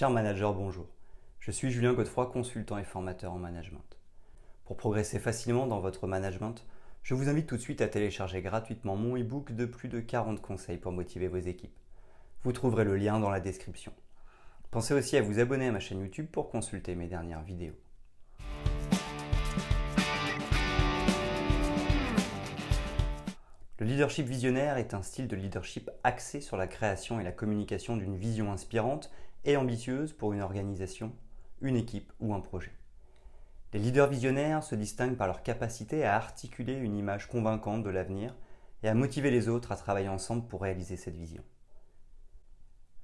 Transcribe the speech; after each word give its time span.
Cher 0.00 0.08
manager, 0.08 0.54
bonjour. 0.54 0.86
Je 1.40 1.50
suis 1.50 1.70
Julien 1.70 1.92
Godefroy, 1.92 2.30
consultant 2.32 2.78
et 2.78 2.84
formateur 2.84 3.34
en 3.34 3.38
management. 3.38 3.98
Pour 4.64 4.78
progresser 4.78 5.18
facilement 5.18 5.66
dans 5.66 5.78
votre 5.78 6.06
management, 6.06 6.64
je 7.02 7.12
vous 7.12 7.28
invite 7.28 7.46
tout 7.46 7.58
de 7.58 7.60
suite 7.60 7.82
à 7.82 7.86
télécharger 7.86 8.40
gratuitement 8.40 8.96
mon 8.96 9.18
e-book 9.18 9.52
de 9.52 9.66
plus 9.66 9.90
de 9.90 10.00
40 10.00 10.40
conseils 10.40 10.78
pour 10.78 10.92
motiver 10.92 11.28
vos 11.28 11.36
équipes. 11.36 11.78
Vous 12.44 12.52
trouverez 12.52 12.84
le 12.84 12.96
lien 12.96 13.20
dans 13.20 13.28
la 13.28 13.40
description. 13.40 13.92
Pensez 14.70 14.94
aussi 14.94 15.18
à 15.18 15.20
vous 15.20 15.38
abonner 15.38 15.66
à 15.66 15.72
ma 15.72 15.80
chaîne 15.80 16.00
YouTube 16.00 16.28
pour 16.32 16.48
consulter 16.48 16.94
mes 16.94 17.06
dernières 17.06 17.42
vidéos. 17.42 17.76
Le 23.80 23.84
leadership 23.84 24.26
visionnaire 24.26 24.78
est 24.78 24.94
un 24.94 25.02
style 25.02 25.28
de 25.28 25.36
leadership 25.36 25.90
axé 26.04 26.40
sur 26.40 26.56
la 26.56 26.66
création 26.66 27.20
et 27.20 27.24
la 27.24 27.32
communication 27.32 27.98
d'une 27.98 28.16
vision 28.16 28.50
inspirante 28.50 29.10
et 29.44 29.56
ambitieuse 29.56 30.12
pour 30.12 30.32
une 30.32 30.42
organisation, 30.42 31.12
une 31.60 31.76
équipe 31.76 32.12
ou 32.20 32.34
un 32.34 32.40
projet. 32.40 32.72
Les 33.72 33.78
leaders 33.78 34.08
visionnaires 34.08 34.64
se 34.64 34.74
distinguent 34.74 35.16
par 35.16 35.28
leur 35.28 35.42
capacité 35.42 36.04
à 36.04 36.16
articuler 36.16 36.74
une 36.74 36.96
image 36.96 37.28
convaincante 37.28 37.84
de 37.84 37.90
l'avenir 37.90 38.34
et 38.82 38.88
à 38.88 38.94
motiver 38.94 39.30
les 39.30 39.48
autres 39.48 39.72
à 39.72 39.76
travailler 39.76 40.08
ensemble 40.08 40.46
pour 40.48 40.62
réaliser 40.62 40.96
cette 40.96 41.16
vision. 41.16 41.44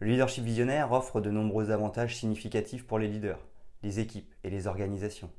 Le 0.00 0.08
leadership 0.08 0.44
visionnaire 0.44 0.92
offre 0.92 1.20
de 1.20 1.30
nombreux 1.30 1.70
avantages 1.70 2.16
significatifs 2.16 2.86
pour 2.86 2.98
les 2.98 3.08
leaders, 3.08 3.40
les 3.82 4.00
équipes 4.00 4.34
et 4.44 4.50
les 4.50 4.66
organisations. 4.66 5.30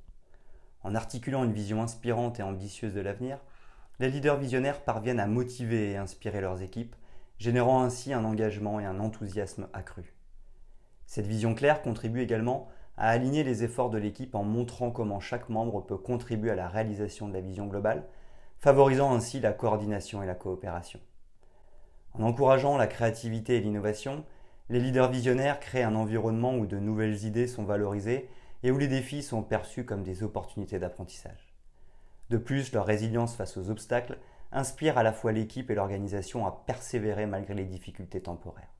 En 0.81 0.95
articulant 0.95 1.43
une 1.43 1.53
vision 1.53 1.81
inspirante 1.81 2.39
et 2.39 2.43
ambitieuse 2.43 2.93
de 2.93 3.01
l'avenir, 3.01 3.39
les 3.99 4.09
leaders 4.09 4.37
visionnaires 4.37 4.83
parviennent 4.83 5.19
à 5.19 5.27
motiver 5.27 5.91
et 5.91 5.97
inspirer 5.97 6.41
leurs 6.41 6.61
équipes, 6.61 6.95
générant 7.37 7.83
ainsi 7.83 8.13
un 8.13 8.23
engagement 8.23 8.79
et 8.79 8.85
un 8.85 8.99
enthousiasme 8.99 9.67
accru. 9.73 10.16
Cette 11.07 11.25
vision 11.25 11.55
claire 11.55 11.81
contribue 11.81 12.21
également 12.21 12.67
à 12.97 13.09
aligner 13.09 13.43
les 13.43 13.63
efforts 13.63 13.89
de 13.89 13.97
l'équipe 13.97 14.35
en 14.35 14.43
montrant 14.43 14.91
comment 14.91 15.19
chaque 15.19 15.49
membre 15.49 15.81
peut 15.81 15.97
contribuer 15.97 16.51
à 16.51 16.55
la 16.55 16.67
réalisation 16.67 17.27
de 17.27 17.33
la 17.33 17.41
vision 17.41 17.65
globale, 17.65 18.05
favorisant 18.59 19.13
ainsi 19.15 19.39
la 19.39 19.53
coordination 19.53 20.21
et 20.21 20.25
la 20.25 20.35
coopération. 20.35 20.99
En 22.13 22.23
encourageant 22.23 22.77
la 22.77 22.87
créativité 22.87 23.55
et 23.55 23.61
l'innovation, 23.61 24.25
les 24.69 24.79
leaders 24.79 25.09
visionnaires 25.09 25.59
créent 25.59 25.83
un 25.83 25.95
environnement 25.95 26.55
où 26.55 26.65
de 26.65 26.77
nouvelles 26.77 27.23
idées 27.23 27.47
sont 27.47 27.63
valorisées 27.63 28.29
et 28.63 28.71
où 28.71 28.77
les 28.77 28.87
défis 28.87 29.23
sont 29.23 29.43
perçus 29.43 29.85
comme 29.85 30.03
des 30.03 30.23
opportunités 30.23 30.79
d'apprentissage. 30.79 31.53
De 32.29 32.37
plus, 32.37 32.73
leur 32.73 32.85
résilience 32.85 33.35
face 33.35 33.55
aux 33.55 33.69
obstacles 33.69 34.17
inspire 34.51 34.97
à 34.97 35.03
la 35.03 35.13
fois 35.13 35.31
l'équipe 35.31 35.69
et 35.69 35.75
l'organisation 35.75 36.45
à 36.45 36.63
persévérer 36.65 37.27
malgré 37.27 37.53
les 37.53 37.65
difficultés 37.65 38.21
temporaires. 38.21 38.76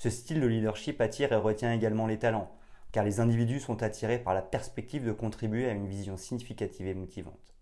Ce 0.00 0.08
style 0.08 0.40
de 0.40 0.46
leadership 0.46 0.98
attire 1.02 1.30
et 1.30 1.36
retient 1.36 1.74
également 1.74 2.06
les 2.06 2.18
talents, 2.18 2.50
car 2.90 3.04
les 3.04 3.20
individus 3.20 3.60
sont 3.60 3.82
attirés 3.82 4.18
par 4.18 4.32
la 4.32 4.40
perspective 4.40 5.04
de 5.04 5.12
contribuer 5.12 5.68
à 5.68 5.72
une 5.72 5.86
vision 5.86 6.16
significative 6.16 6.86
et 6.86 6.94
motivante. 6.94 7.54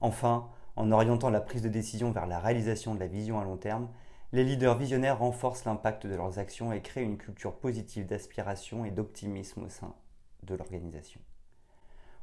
Enfin, 0.00 0.48
en 0.76 0.92
orientant 0.92 1.30
la 1.30 1.40
prise 1.40 1.62
de 1.62 1.68
décision 1.68 2.12
vers 2.12 2.28
la 2.28 2.38
réalisation 2.38 2.94
de 2.94 3.00
la 3.00 3.08
vision 3.08 3.40
à 3.40 3.44
long 3.44 3.56
terme, 3.56 3.88
les 4.30 4.44
leaders 4.44 4.78
visionnaires 4.78 5.18
renforcent 5.18 5.64
l'impact 5.64 6.06
de 6.06 6.14
leurs 6.14 6.38
actions 6.38 6.72
et 6.72 6.80
créent 6.80 7.02
une 7.02 7.18
culture 7.18 7.58
positive 7.58 8.06
d'aspiration 8.06 8.84
et 8.84 8.92
d'optimisme 8.92 9.64
au 9.64 9.68
sein 9.68 9.92
de 10.44 10.54
l'organisation. 10.54 11.20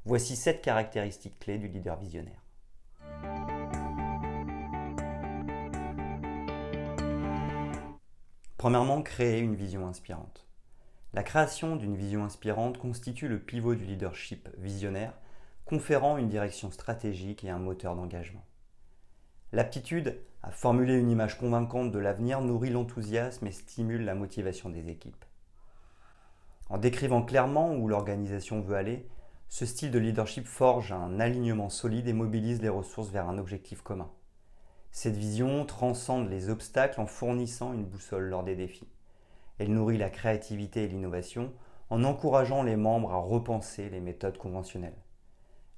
Voici 0.06 0.38
sept 0.38 0.62
caractéristiques 0.62 1.40
clés 1.40 1.58
du 1.58 1.68
leader 1.68 1.98
visionnaire. 1.98 2.42
Premièrement, 8.66 9.04
créer 9.04 9.42
une 9.42 9.54
vision 9.54 9.86
inspirante. 9.86 10.48
La 11.14 11.22
création 11.22 11.76
d'une 11.76 11.96
vision 11.96 12.24
inspirante 12.24 12.80
constitue 12.80 13.28
le 13.28 13.38
pivot 13.38 13.76
du 13.76 13.86
leadership 13.86 14.50
visionnaire, 14.58 15.14
conférant 15.66 16.18
une 16.18 16.30
direction 16.30 16.72
stratégique 16.72 17.44
et 17.44 17.52
un 17.52 17.60
moteur 17.60 17.96
d'engagement. 17.96 18.44
L'aptitude 19.52 20.20
à 20.42 20.50
formuler 20.50 20.96
une 20.96 21.12
image 21.12 21.38
convaincante 21.38 21.92
de 21.92 22.00
l'avenir 22.00 22.42
nourrit 22.42 22.72
l'enthousiasme 22.72 23.46
et 23.46 23.52
stimule 23.52 24.04
la 24.04 24.16
motivation 24.16 24.70
des 24.70 24.90
équipes. 24.90 25.26
En 26.72 26.80
décrivant 26.80 27.22
clairement 27.22 27.76
où 27.76 27.88
l'organisation 27.88 28.62
veut 28.62 28.78
aller, 28.78 29.08
ce 29.48 29.68
style 29.68 29.92
de 29.92 30.00
leadership 30.00 30.48
forge 30.48 30.92
un 30.92 31.20
alignement 31.20 31.70
solide 31.70 32.08
et 32.08 32.14
mobilise 32.14 32.64
les 32.64 32.70
ressources 32.70 33.12
vers 33.12 33.30
un 33.30 33.38
objectif 33.38 33.84
commun. 33.84 34.10
Cette 34.96 35.18
vision 35.18 35.66
transcende 35.66 36.30
les 36.30 36.50
obstacles 36.50 37.02
en 37.02 37.06
fournissant 37.06 37.74
une 37.74 37.84
boussole 37.84 38.30
lors 38.30 38.46
des 38.46 38.56
défis. 38.56 38.88
Elle 39.60 39.74
nourrit 39.74 39.98
la 39.98 40.10
créativité 40.10 40.86
et 40.86 40.88
l'innovation 40.88 41.52
en 41.90 42.06
encourageant 42.06 42.64
les 42.64 42.78
membres 42.78 43.12
à 43.12 43.18
repenser 43.18 43.90
les 43.90 44.00
méthodes 44.00 44.38
conventionnelles. 44.38 44.96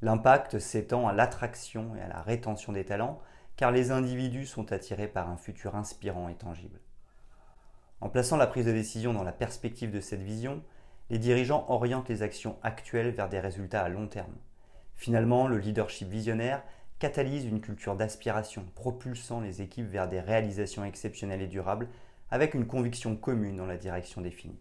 L'impact 0.04 0.60
s'étend 0.60 1.08
à 1.08 1.14
l'attraction 1.14 1.96
et 1.96 2.02
à 2.02 2.08
la 2.08 2.22
rétention 2.22 2.74
des 2.74 2.86
talents 2.86 3.20
car 3.56 3.72
les 3.72 3.90
individus 3.90 4.46
sont 4.46 4.72
attirés 4.72 5.08
par 5.08 5.32
un 5.32 5.38
futur 5.38 5.76
inspirant 5.76 6.30
et 6.30 6.36
tangible. 6.36 6.80
En 8.02 8.10
plaçant 8.10 8.38
la 8.38 8.46
prise 8.46 8.68
de 8.68 8.72
décision 8.72 9.14
dans 9.14 9.24
la 9.24 9.32
perspective 9.32 9.90
de 9.90 10.00
cette 10.00 10.22
vision, 10.22 10.62
les 11.10 11.18
dirigeants 11.18 11.66
orientent 11.70 12.10
les 12.10 12.22
actions 12.22 12.60
actuelles 12.62 13.16
vers 13.16 13.30
des 13.30 13.40
résultats 13.40 13.82
à 13.82 13.90
long 13.90 14.08
terme. 14.08 14.36
Finalement, 14.96 15.48
le 15.48 15.58
leadership 15.58 16.08
visionnaire 16.08 16.64
catalyse 17.00 17.46
une 17.46 17.62
culture 17.62 17.96
d'aspiration, 17.96 18.66
propulsant 18.74 19.40
les 19.40 19.62
équipes 19.62 19.88
vers 19.88 20.10
des 20.10 20.20
réalisations 20.20 20.84
exceptionnelles 20.84 21.42
et 21.42 21.48
durables 21.48 21.90
avec 22.30 22.54
une 22.54 22.66
conviction 22.66 23.16
commune 23.16 23.58
dans 23.58 23.66
la 23.66 23.78
direction 23.78 24.22
définie. 24.22 24.60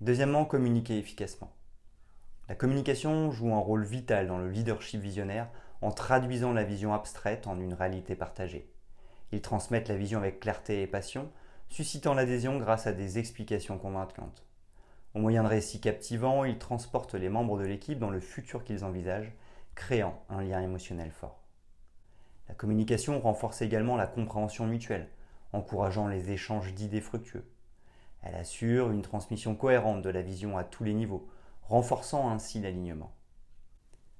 Deuxièmement, 0.00 0.44
communiquer 0.44 0.98
efficacement. 0.98 1.50
La 2.48 2.54
communication 2.54 3.30
joue 3.30 3.54
un 3.54 3.58
rôle 3.58 3.84
vital 3.84 4.26
dans 4.26 4.36
le 4.36 4.50
leadership 4.50 5.00
visionnaire 5.00 5.48
en 5.80 5.92
traduisant 5.92 6.52
la 6.52 6.64
vision 6.64 6.92
abstraite 6.92 7.46
en 7.46 7.58
une 7.58 7.72
réalité 7.72 8.14
partagée. 8.14 8.70
Ils 9.32 9.40
transmettent 9.40 9.88
la 9.88 9.96
vision 9.96 10.18
avec 10.18 10.40
clarté 10.40 10.82
et 10.82 10.86
passion, 10.86 11.30
suscitant 11.70 12.12
l'adhésion 12.12 12.58
grâce 12.58 12.86
à 12.86 12.92
des 12.92 13.18
explications 13.18 13.78
convaincantes. 13.78 14.44
Au 15.14 15.20
moyen 15.20 15.44
de 15.44 15.48
récits 15.48 15.80
captivants, 15.80 16.44
ils 16.44 16.58
transportent 16.58 17.14
les 17.14 17.28
membres 17.28 17.56
de 17.56 17.64
l'équipe 17.64 18.00
dans 18.00 18.10
le 18.10 18.18
futur 18.18 18.64
qu'ils 18.64 18.84
envisagent, 18.84 19.32
créant 19.76 20.20
un 20.28 20.42
lien 20.42 20.60
émotionnel 20.60 21.12
fort. 21.12 21.40
La 22.48 22.54
communication 22.54 23.20
renforce 23.20 23.62
également 23.62 23.96
la 23.96 24.08
compréhension 24.08 24.66
mutuelle, 24.66 25.08
encourageant 25.52 26.08
les 26.08 26.32
échanges 26.32 26.74
d'idées 26.74 27.00
fructueux. 27.00 27.48
Elle 28.22 28.34
assure 28.34 28.90
une 28.90 29.02
transmission 29.02 29.54
cohérente 29.54 30.02
de 30.02 30.10
la 30.10 30.20
vision 30.20 30.58
à 30.58 30.64
tous 30.64 30.82
les 30.82 30.94
niveaux, 30.94 31.28
renforçant 31.62 32.28
ainsi 32.30 32.60
l'alignement. 32.60 33.12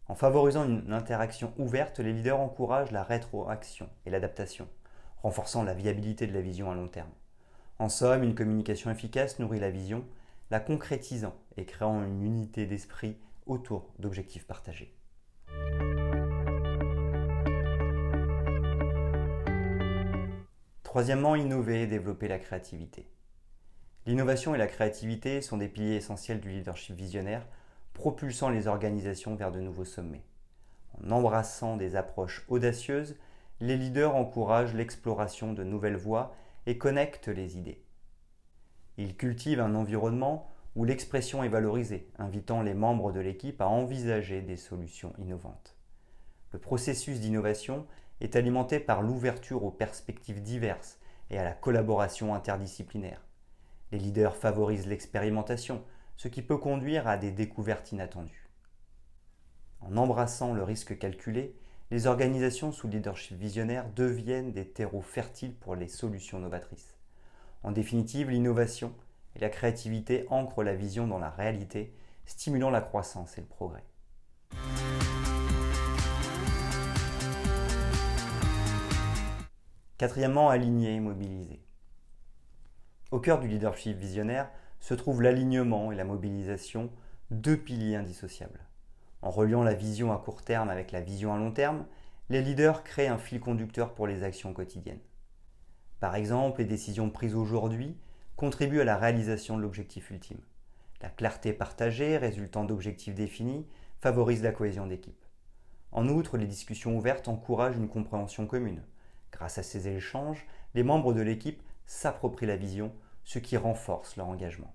En 0.06 0.14
favorisant 0.14 0.64
une 0.64 0.92
interaction 0.92 1.52
ouverte, 1.58 1.98
les 1.98 2.12
leaders 2.12 2.40
encouragent 2.40 2.92
la 2.92 3.02
rétroaction 3.02 3.88
et 4.06 4.10
l'adaptation, 4.10 4.68
renforçant 5.22 5.64
la 5.64 5.74
viabilité 5.74 6.28
de 6.28 6.34
la 6.34 6.40
vision 6.40 6.70
à 6.70 6.74
long 6.74 6.88
terme. 6.88 7.10
En 7.80 7.88
somme, 7.88 8.22
une 8.22 8.36
communication 8.36 8.92
efficace 8.92 9.40
nourrit 9.40 9.58
la 9.58 9.70
vision 9.70 10.04
la 10.50 10.60
concrétisant 10.60 11.34
et 11.56 11.64
créant 11.64 12.04
une 12.04 12.22
unité 12.22 12.66
d'esprit 12.66 13.16
autour 13.46 13.92
d'objectifs 13.98 14.46
partagés. 14.46 14.94
Troisièmement, 20.82 21.34
innover 21.34 21.82
et 21.82 21.86
développer 21.86 22.28
la 22.28 22.38
créativité. 22.38 23.08
L'innovation 24.06 24.54
et 24.54 24.58
la 24.58 24.66
créativité 24.66 25.40
sont 25.40 25.56
des 25.56 25.68
piliers 25.68 25.96
essentiels 25.96 26.40
du 26.40 26.50
leadership 26.50 26.94
visionnaire, 26.94 27.46
propulsant 27.94 28.50
les 28.50 28.66
organisations 28.66 29.34
vers 29.34 29.50
de 29.50 29.60
nouveaux 29.60 29.84
sommets. 29.84 30.24
En 31.02 31.10
embrassant 31.10 31.76
des 31.76 31.96
approches 31.96 32.44
audacieuses, 32.48 33.16
les 33.60 33.76
leaders 33.76 34.14
encouragent 34.14 34.74
l'exploration 34.74 35.52
de 35.52 35.64
nouvelles 35.64 35.96
voies 35.96 36.34
et 36.66 36.78
connectent 36.78 37.28
les 37.28 37.56
idées. 37.56 37.83
Il 38.96 39.16
cultive 39.16 39.60
un 39.60 39.74
environnement 39.74 40.48
où 40.76 40.84
l'expression 40.84 41.42
est 41.42 41.48
valorisée, 41.48 42.08
invitant 42.18 42.62
les 42.62 42.74
membres 42.74 43.12
de 43.12 43.20
l'équipe 43.20 43.60
à 43.60 43.68
envisager 43.68 44.42
des 44.42 44.56
solutions 44.56 45.12
innovantes. 45.18 45.76
Le 46.52 46.58
processus 46.58 47.20
d'innovation 47.20 47.86
est 48.20 48.36
alimenté 48.36 48.78
par 48.78 49.02
l'ouverture 49.02 49.64
aux 49.64 49.70
perspectives 49.70 50.42
diverses 50.42 50.98
et 51.30 51.38
à 51.38 51.44
la 51.44 51.52
collaboration 51.52 52.34
interdisciplinaire. 52.34 53.24
Les 53.90 53.98
leaders 53.98 54.36
favorisent 54.36 54.86
l'expérimentation, 54.86 55.82
ce 56.16 56.28
qui 56.28 56.42
peut 56.42 56.58
conduire 56.58 57.08
à 57.08 57.16
des 57.16 57.32
découvertes 57.32 57.92
inattendues. 57.92 58.48
En 59.80 59.96
embrassant 59.96 60.54
le 60.54 60.62
risque 60.62 60.98
calculé, 60.98 61.56
les 61.90 62.06
organisations 62.06 62.72
sous 62.72 62.88
leadership 62.88 63.36
visionnaire 63.36 63.88
deviennent 63.94 64.52
des 64.52 64.68
terreaux 64.68 65.02
fertiles 65.02 65.54
pour 65.54 65.74
les 65.76 65.88
solutions 65.88 66.38
novatrices. 66.38 66.93
En 67.64 67.72
définitive, 67.72 68.28
l'innovation 68.28 68.92
et 69.34 69.40
la 69.40 69.48
créativité 69.48 70.26
ancrent 70.28 70.62
la 70.62 70.74
vision 70.74 71.06
dans 71.06 71.18
la 71.18 71.30
réalité, 71.30 71.94
stimulant 72.26 72.68
la 72.68 72.82
croissance 72.82 73.38
et 73.38 73.40
le 73.40 73.46
progrès. 73.46 73.82
Quatrièmement, 79.96 80.50
aligner 80.50 80.94
et 80.94 81.00
mobiliser. 81.00 81.62
Au 83.10 83.18
cœur 83.18 83.40
du 83.40 83.48
leadership 83.48 83.96
visionnaire 83.96 84.50
se 84.80 84.92
trouvent 84.92 85.22
l'alignement 85.22 85.90
et 85.90 85.96
la 85.96 86.04
mobilisation, 86.04 86.90
deux 87.30 87.56
piliers 87.56 87.96
indissociables. 87.96 88.60
En 89.22 89.30
reliant 89.30 89.62
la 89.62 89.72
vision 89.72 90.12
à 90.12 90.18
court 90.18 90.42
terme 90.42 90.68
avec 90.68 90.92
la 90.92 91.00
vision 91.00 91.32
à 91.32 91.38
long 91.38 91.52
terme, 91.52 91.86
les 92.28 92.42
leaders 92.42 92.84
créent 92.84 93.08
un 93.08 93.16
fil 93.16 93.40
conducteur 93.40 93.94
pour 93.94 94.06
les 94.06 94.22
actions 94.22 94.52
quotidiennes. 94.52 95.00
Par 96.04 96.16
exemple, 96.16 96.60
les 96.60 96.66
décisions 96.66 97.08
prises 97.08 97.34
aujourd'hui 97.34 97.96
contribuent 98.36 98.82
à 98.82 98.84
la 98.84 98.98
réalisation 98.98 99.56
de 99.56 99.62
l'objectif 99.62 100.10
ultime. 100.10 100.42
La 101.00 101.08
clarté 101.08 101.54
partagée 101.54 102.18
résultant 102.18 102.64
d'objectifs 102.64 103.14
définis 103.14 103.66
favorise 104.02 104.42
la 104.42 104.52
cohésion 104.52 104.86
d'équipe. 104.86 105.24
En 105.92 106.06
outre, 106.10 106.36
les 106.36 106.46
discussions 106.46 106.94
ouvertes 106.94 107.26
encouragent 107.26 107.78
une 107.78 107.88
compréhension 107.88 108.46
commune. 108.46 108.82
Grâce 109.32 109.56
à 109.56 109.62
ces 109.62 109.88
échanges, 109.88 110.46
les 110.74 110.82
membres 110.82 111.14
de 111.14 111.22
l'équipe 111.22 111.62
s'approprient 111.86 112.44
la 112.44 112.56
vision, 112.56 112.92
ce 113.24 113.38
qui 113.38 113.56
renforce 113.56 114.18
leur 114.18 114.28
engagement. 114.28 114.74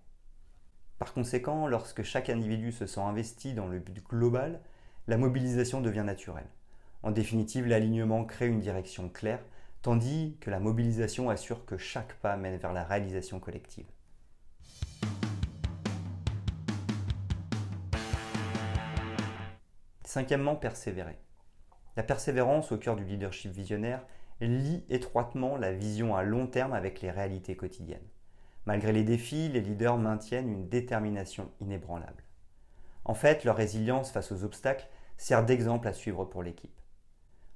Par 0.98 1.14
conséquent, 1.14 1.68
lorsque 1.68 2.02
chaque 2.02 2.32
individu 2.32 2.72
se 2.72 2.88
sent 2.88 3.02
investi 3.02 3.54
dans 3.54 3.68
le 3.68 3.78
but 3.78 4.04
global, 4.04 4.62
la 5.06 5.18
mobilisation 5.18 5.80
devient 5.80 6.06
naturelle. 6.08 6.50
En 7.04 7.12
définitive, 7.12 7.68
l'alignement 7.68 8.26
crée 8.26 8.48
une 8.48 8.62
direction 8.62 9.10
claire, 9.10 9.44
tandis 9.82 10.38
que 10.42 10.50
la 10.50 10.60
mobilisation 10.60 11.30
assure 11.30 11.66
que 11.66 11.78
chaque 11.78 12.14
pas 12.16 12.38
mène 12.38 12.58
vers 12.58 12.74
la 12.74 12.84
réalisation 12.84 13.40
collective. 13.40 13.88
Cinquièmement, 20.04 20.56
persévérer. 20.56 21.18
La 21.96 22.04
persévérance 22.04 22.72
au 22.72 22.78
cœur 22.78 22.96
du 22.96 23.04
leadership 23.04 23.52
visionnaire 23.52 24.06
lie 24.42 24.86
étroitement 24.90 25.58
la 25.58 25.72
vision 25.72 26.16
à 26.16 26.24
long 26.24 26.48
terme 26.48 26.74
avec 26.74 27.02
les 27.02 27.12
réalités 27.12 27.56
quotidiennes. 27.56 28.08
Malgré 28.66 28.92
les 28.92 29.04
défis, 29.04 29.50
les 29.50 29.62
leaders 29.62 29.98
maintiennent 29.98 30.50
une 30.50 30.70
détermination 30.70 31.52
inébranlable. 31.60 32.24
En 33.06 33.14
fait, 33.14 33.44
leur 33.44 33.56
résilience 33.56 34.12
face 34.12 34.32
aux 34.32 34.44
obstacles 34.44 34.88
sert 35.18 35.46
d'exemple 35.46 35.88
à 35.88 35.94
suivre 35.94 36.26
pour 36.26 36.44
l'équipe. 36.44 36.80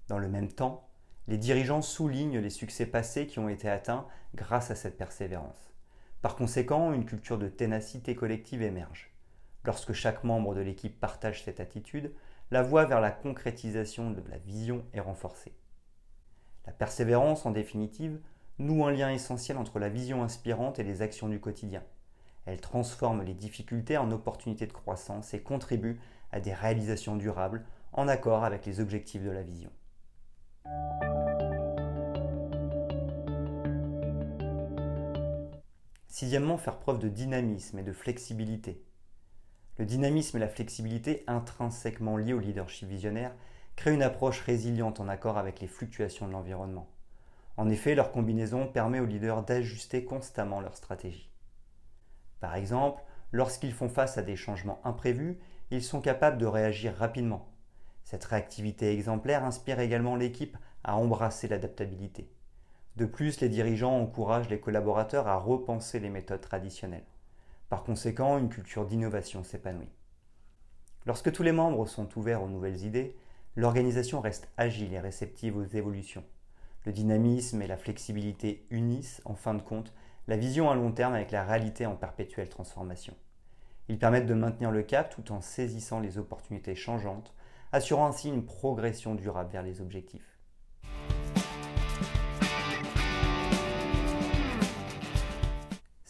Dans 0.07 0.19
le 0.19 0.27
même 0.27 0.51
temps, 0.51 0.89
les 1.27 1.37
dirigeants 1.37 1.81
soulignent 1.81 2.39
les 2.39 2.49
succès 2.49 2.85
passés 2.85 3.27
qui 3.27 3.39
ont 3.39 3.49
été 3.49 3.69
atteints 3.69 4.07
grâce 4.35 4.71
à 4.71 4.75
cette 4.75 4.97
persévérance. 4.97 5.73
Par 6.21 6.35
conséquent, 6.35 6.93
une 6.93 7.05
culture 7.05 7.37
de 7.37 7.47
ténacité 7.47 8.15
collective 8.15 8.61
émerge. 8.61 9.13
Lorsque 9.65 9.93
chaque 9.93 10.23
membre 10.23 10.55
de 10.55 10.61
l'équipe 10.61 10.99
partage 10.99 11.43
cette 11.43 11.59
attitude, 11.59 12.13
la 12.51 12.61
voie 12.61 12.85
vers 12.85 13.01
la 13.01 13.11
concrétisation 13.11 14.11
de 14.11 14.21
la 14.29 14.37
vision 14.37 14.85
est 14.93 14.99
renforcée. 14.99 15.53
La 16.65 16.73
persévérance, 16.73 17.45
en 17.45 17.51
définitive, 17.51 18.19
noue 18.59 18.85
un 18.85 18.91
lien 18.91 19.09
essentiel 19.09 19.57
entre 19.57 19.79
la 19.79 19.89
vision 19.89 20.23
inspirante 20.23 20.79
et 20.79 20.83
les 20.83 21.01
actions 21.01 21.29
du 21.29 21.39
quotidien. 21.39 21.83
Elle 22.45 22.59
transforme 22.59 23.23
les 23.23 23.33
difficultés 23.33 23.97
en 23.97 24.11
opportunités 24.11 24.67
de 24.67 24.73
croissance 24.73 25.33
et 25.33 25.41
contribue 25.41 25.99
à 26.31 26.39
des 26.39 26.53
réalisations 26.53 27.15
durables 27.15 27.65
en 27.93 28.07
accord 28.07 28.43
avec 28.43 28.65
les 28.65 28.79
objectifs 28.79 29.23
de 29.23 29.31
la 29.31 29.43
vision. 29.43 29.71
Sixièmement, 36.13 36.59
faire 36.59 36.77
preuve 36.77 36.99
de 36.99 37.09
dynamisme 37.09 37.79
et 37.79 37.83
de 37.83 37.91
flexibilité. 37.91 38.85
Le 39.79 39.85
dynamisme 39.85 40.37
et 40.37 40.39
la 40.39 40.47
flexibilité 40.47 41.23
intrinsèquement 41.25 42.17
liés 42.17 42.33
au 42.33 42.39
leadership 42.39 42.87
visionnaire 42.87 43.33
créent 43.75 43.95
une 43.95 44.03
approche 44.03 44.41
résiliente 44.41 44.99
en 44.99 45.07
accord 45.07 45.39
avec 45.39 45.59
les 45.59 45.65
fluctuations 45.65 46.27
de 46.27 46.31
l'environnement. 46.31 46.87
En 47.57 47.67
effet, 47.67 47.95
leur 47.95 48.11
combinaison 48.11 48.67
permet 48.67 48.99
aux 48.99 49.07
leaders 49.07 49.41
d'ajuster 49.41 50.05
constamment 50.05 50.61
leur 50.61 50.77
stratégie. 50.77 51.31
Par 52.39 52.53
exemple, 52.53 53.01
lorsqu'ils 53.31 53.73
font 53.73 53.89
face 53.89 54.19
à 54.19 54.21
des 54.21 54.35
changements 54.35 54.81
imprévus, 54.83 55.39
ils 55.71 55.81
sont 55.81 55.99
capables 55.99 56.37
de 56.37 56.45
réagir 56.45 56.93
rapidement. 56.93 57.49
Cette 58.03 58.25
réactivité 58.25 58.93
exemplaire 58.93 59.43
inspire 59.43 59.79
également 59.79 60.15
l'équipe 60.15 60.59
à 60.83 60.95
embrasser 60.95 61.47
l'adaptabilité. 61.47 62.29
De 62.95 63.05
plus, 63.05 63.41
les 63.41 63.49
dirigeants 63.49 63.99
encouragent 63.99 64.49
les 64.49 64.59
collaborateurs 64.59 65.27
à 65.27 65.37
repenser 65.37 65.99
les 65.99 66.11
méthodes 66.11 66.41
traditionnelles. 66.41 67.07
Par 67.69 67.83
conséquent, 67.83 68.37
une 68.37 68.49
culture 68.49 68.85
d'innovation 68.85 69.43
s'épanouit. 69.43 69.89
Lorsque 71.07 71.31
tous 71.31 71.41
les 71.41 71.51
membres 71.51 71.87
sont 71.87 72.07
ouverts 72.17 72.43
aux 72.43 72.49
nouvelles 72.49 72.83
idées, 72.85 73.17
l'organisation 73.55 74.21
reste 74.21 74.47
agile 74.57 74.93
et 74.93 74.99
réceptive 74.99 75.57
aux 75.57 75.63
évolutions. 75.63 76.23
Le 76.85 76.91
dynamisme 76.91 77.61
et 77.63 77.67
la 77.67 77.77
flexibilité 77.77 78.67
unissent, 78.69 79.21
en 79.25 79.33
fin 79.33 79.55
de 79.55 79.61
compte, 79.61 79.91
la 80.27 80.37
vision 80.37 80.69
à 80.69 80.75
long 80.75 80.91
terme 80.91 81.15
avec 81.15 81.31
la 81.31 81.43
réalité 81.43 81.87
en 81.87 81.95
perpétuelle 81.95 82.49
transformation. 82.49 83.15
Ils 83.89 83.97
permettent 83.97 84.27
de 84.27 84.33
maintenir 84.33 84.71
le 84.71 84.83
cap 84.83 85.13
tout 85.13 85.31
en 85.31 85.41
saisissant 85.41 85.99
les 85.99 86.19
opportunités 86.19 86.75
changeantes, 86.75 87.33
assurant 87.71 88.05
ainsi 88.05 88.29
une 88.29 88.45
progression 88.45 89.15
durable 89.15 89.51
vers 89.51 89.63
les 89.63 89.81
objectifs. 89.81 90.32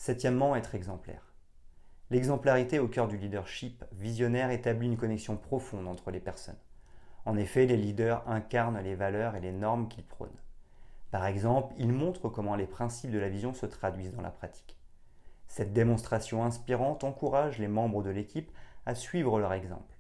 Septièmement, 0.04 0.58
être 0.58 0.76
exemplaire. 0.76 1.32
L'exemplarité 2.10 2.78
au 2.78 2.90
cœur 2.90 3.08
du 3.08 3.16
leadership 3.16 3.86
visionnaire 3.94 4.52
établit 4.52 4.88
une 4.88 4.98
connexion 4.98 5.38
profonde 5.38 5.88
entre 5.88 6.12
les 6.12 6.20
personnes. 6.20 6.60
En 7.24 7.38
effet, 7.38 7.66
les 7.66 7.78
leaders 7.78 8.22
incarnent 8.28 8.82
les 8.82 8.96
valeurs 8.96 9.38
et 9.38 9.40
les 9.40 9.54
normes 9.54 9.88
qu'ils 9.88 10.04
prônent. 10.04 10.42
Par 11.10 11.26
exemple, 11.26 11.74
ils 11.78 11.94
montrent 11.94 12.28
comment 12.28 12.58
les 12.58 12.68
principes 12.68 13.12
de 13.12 13.18
la 13.18 13.30
vision 13.30 13.54
se 13.54 13.66
traduisent 13.66 14.12
dans 14.12 14.22
la 14.22 14.30
pratique. 14.30 14.78
Cette 15.48 15.72
démonstration 15.72 16.44
inspirante 16.44 17.06
encourage 17.06 17.58
les 17.58 17.70
membres 17.70 18.04
de 18.04 18.10
l'équipe 18.10 18.52
à 18.86 18.96
suivre 18.96 19.40
leur 19.40 19.54
exemple. 19.54 19.96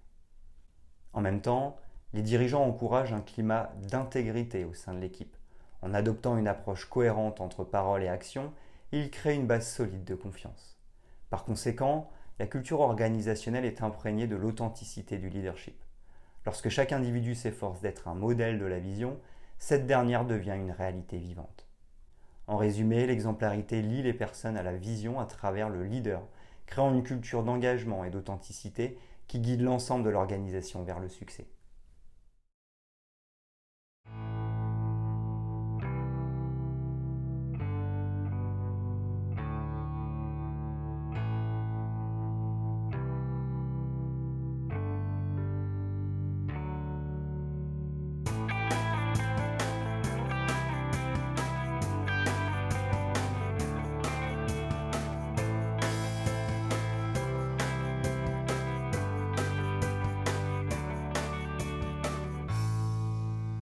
En 1.13 1.21
même 1.21 1.39
temps, 1.39 1.77
les 2.11 2.23
dirigeants 2.23 2.65
encouragent 2.65 3.13
un 3.13 3.21
climat 3.21 3.71
d'intégrité 3.83 4.65
au 4.65 4.73
sein 4.73 4.93
de 4.93 4.99
l'équipe. 4.99 5.37
En 5.81 5.93
adoptant 5.93 6.37
une 6.37 6.49
approche 6.49 6.89
cohérente 6.89 7.39
entre 7.39 7.63
parole 7.63 8.03
et 8.03 8.09
action, 8.09 8.51
ils 8.99 9.09
créent 9.09 9.35
une 9.35 9.47
base 9.47 9.67
solide 9.67 10.03
de 10.03 10.15
confiance. 10.15 10.77
Par 11.29 11.45
conséquent, 11.45 12.11
la 12.37 12.45
culture 12.45 12.79
organisationnelle 12.79 13.65
est 13.65 13.81
imprégnée 13.81 14.27
de 14.27 14.35
l'authenticité 14.35 15.17
du 15.17 15.29
leadership. 15.29 15.75
Lorsque 16.45 16.69
chaque 16.69 16.91
individu 16.91 17.35
s'efforce 17.35 17.81
d'être 17.81 18.07
un 18.07 18.13
modèle 18.13 18.59
de 18.59 18.65
la 18.65 18.79
vision, 18.79 19.17
cette 19.57 19.87
dernière 19.87 20.25
devient 20.25 20.55
une 20.55 20.71
réalité 20.71 21.17
vivante. 21.17 21.67
En 22.45 22.57
résumé, 22.57 23.07
l'exemplarité 23.07 23.81
lie 23.81 24.03
les 24.03 24.13
personnes 24.13 24.57
à 24.57 24.63
la 24.63 24.75
vision 24.75 25.19
à 25.19 25.25
travers 25.25 25.69
le 25.69 25.83
leader, 25.83 26.21
créant 26.65 26.93
une 26.93 27.03
culture 27.03 27.43
d'engagement 27.43 28.03
et 28.03 28.09
d'authenticité 28.09 28.97
qui 29.27 29.39
guide 29.39 29.61
l'ensemble 29.61 30.03
de 30.03 30.09
l'organisation 30.09 30.83
vers 30.83 30.99
le 30.99 31.09
succès. 31.09 31.47